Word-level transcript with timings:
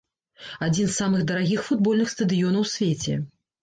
Адзін 0.67 0.89
з 0.89 0.95
самых 1.01 1.21
дарагіх 1.33 1.63
футбольных 1.69 2.13
стадыёнаў 2.17 2.61
у 2.69 2.75
свеце. 2.77 3.25